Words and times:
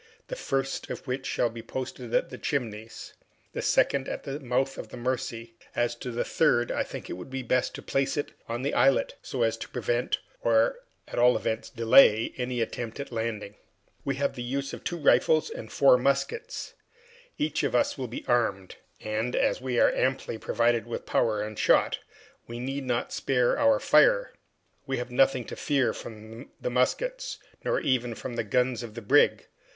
The 0.29 0.35
first 0.35 0.89
of 0.89 1.05
which 1.05 1.27
shall 1.27 1.51
be 1.51 1.61
posted 1.61 2.11
at 2.15 2.31
the 2.31 2.39
Chimneys, 2.39 3.13
the 3.53 3.61
second 3.61 4.09
at 4.09 4.23
the 4.23 4.39
mouth 4.39 4.79
of 4.79 4.87
the 4.87 4.97
Mercy. 4.97 5.53
As 5.75 5.93
to 5.97 6.09
the 6.09 6.25
third, 6.25 6.71
I 6.71 6.81
think 6.81 7.07
it 7.07 7.13
would 7.13 7.29
be 7.29 7.43
best 7.43 7.75
to 7.75 7.83
place 7.83 8.17
it 8.17 8.31
on 8.49 8.63
the 8.63 8.73
islet, 8.73 9.13
so 9.21 9.43
as 9.43 9.57
to 9.57 9.69
prevent, 9.69 10.17
or 10.41 10.79
at 11.07 11.19
all 11.19 11.35
events 11.37 11.69
delay, 11.69 12.33
any 12.35 12.61
attempt 12.61 12.99
at 12.99 13.11
landing. 13.11 13.57
We 14.03 14.15
have 14.15 14.33
the 14.33 14.41
use 14.41 14.73
of 14.73 14.83
two 14.83 14.97
rifles 14.97 15.51
and 15.51 15.71
four 15.71 15.99
muskets. 15.99 16.73
Each 17.37 17.61
of 17.61 17.75
us 17.75 17.95
will 17.95 18.07
be 18.07 18.25
armed, 18.27 18.77
and, 19.01 19.35
as 19.35 19.61
we 19.61 19.79
are 19.79 19.93
amply 19.93 20.39
provided 20.39 20.87
with 20.87 21.05
powder 21.05 21.43
and 21.43 21.59
shot, 21.59 21.99
we 22.47 22.57
need 22.57 22.85
not 22.85 23.13
spare 23.13 23.55
our 23.59 23.79
fire. 23.79 24.33
We 24.87 24.97
have 24.97 25.11
nothing 25.11 25.45
to 25.45 25.55
fear 25.55 25.93
from 25.93 26.49
the 26.59 26.71
muskets 26.71 27.37
nor 27.63 27.79
even 27.79 28.15
from 28.15 28.33
the 28.35 28.43
guns 28.43 28.81
of 28.81 28.95
the 28.95 29.03
brig. 29.03 29.45